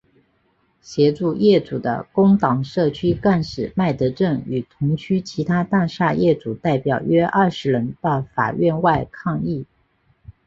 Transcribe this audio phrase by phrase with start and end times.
[0.81, 9.67] 协助业主的工党社区干事麦德正与同区其他大厦业主代表约二十人到法院外抗议。